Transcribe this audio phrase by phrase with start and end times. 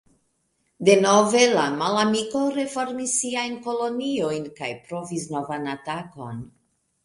[0.87, 6.45] Denove, la malamiko reformis siajn kolonojn kaj provis novan atakon.